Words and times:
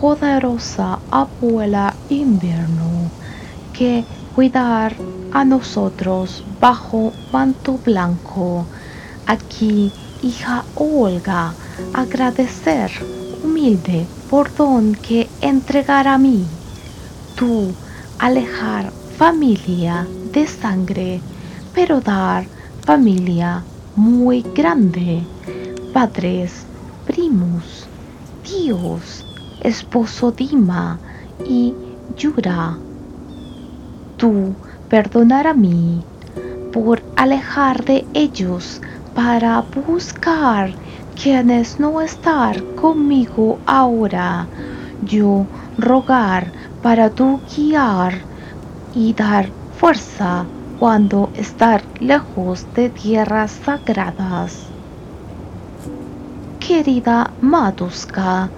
poderosa 0.00 0.98
abuela 1.10 1.94
invierno, 2.08 3.10
que 3.72 4.04
cuidar 4.34 4.94
a 5.32 5.44
nosotros 5.44 6.44
bajo 6.60 7.12
manto 7.32 7.78
blanco. 7.84 8.66
Aquí, 9.26 9.92
hija 10.22 10.64
Olga, 10.74 11.54
agradecer 11.92 12.90
humilde 13.42 14.06
por 14.30 14.54
don 14.54 14.94
que 14.94 15.28
entregar 15.40 16.06
a 16.08 16.18
mí. 16.18 16.44
Tú, 17.36 17.72
alejar 18.18 18.92
familia 19.18 20.06
de 20.32 20.46
sangre, 20.46 21.20
pero 21.74 22.00
dar 22.00 22.46
familia 22.84 23.62
muy 23.96 24.42
grande, 24.54 25.22
padres, 25.92 26.64
primos, 27.06 27.86
tíos, 28.42 29.24
esposo 29.62 30.32
Dima 30.32 30.98
y 31.46 31.74
Yura. 32.16 32.76
Tú 34.16 34.54
perdonar 34.88 35.46
a 35.46 35.54
mí 35.54 36.02
por 36.72 37.02
alejar 37.16 37.84
de 37.84 38.06
ellos 38.14 38.80
para 39.14 39.62
buscar 39.86 40.72
quienes 41.20 41.78
no 41.78 42.00
estar 42.00 42.62
conmigo 42.74 43.58
ahora. 43.66 44.46
Yo 45.04 45.46
rogar 45.78 46.50
para 46.82 47.10
tu 47.10 47.40
guiar 47.54 48.14
y 48.94 49.12
dar 49.12 49.48
fuerza 49.78 50.44
cuando 50.78 51.30
estar 51.34 51.82
lejos 52.00 52.66
de 52.74 52.90
tierras 52.90 53.52
sagradas. 53.64 54.66
Querida 56.58 57.30
Matuska, 57.40 58.48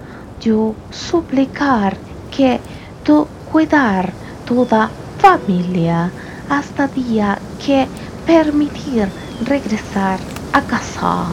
yo 0.41 0.75
suplicar 0.91 1.97
que 2.35 2.59
tú 3.03 3.27
cuidar 3.51 4.11
toda 4.45 4.89
familia 5.19 6.11
hasta 6.49 6.87
día 6.87 7.37
que 7.63 7.87
permitir 8.25 9.09
regresar 9.45 10.19
a 10.53 10.61
casa. 10.61 11.27